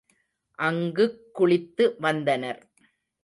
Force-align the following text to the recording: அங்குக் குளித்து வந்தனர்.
அங்குக் 0.59 1.19
குளித்து 1.33 1.95
வந்தனர். 1.99 2.61